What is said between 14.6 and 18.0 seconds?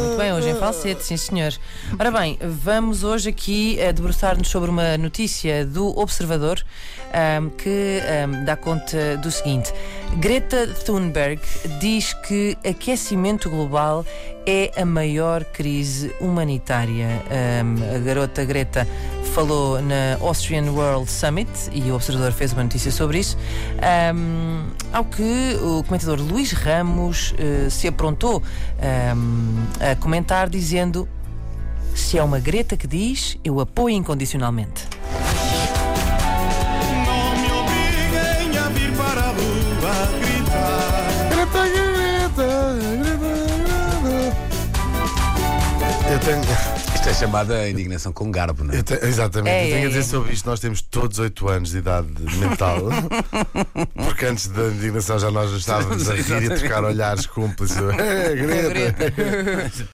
a maior crise humanitária. Um, a